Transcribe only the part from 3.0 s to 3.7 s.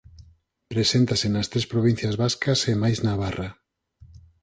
Navarra.